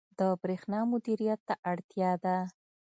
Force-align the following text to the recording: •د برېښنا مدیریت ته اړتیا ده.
•د 0.19 0.21
برېښنا 0.41 0.79
مدیریت 0.91 1.39
ته 1.47 1.55
اړتیا 1.71 2.11
ده. 2.23 2.37